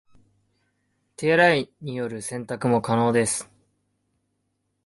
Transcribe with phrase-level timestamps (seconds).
[1.15, 3.47] 手洗いによる洗濯も可能です